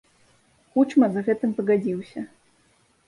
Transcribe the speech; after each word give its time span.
Кучма 0.77 1.09
з 1.17 1.23
гэтым 1.27 1.53
пагадзіўся. 1.59 2.19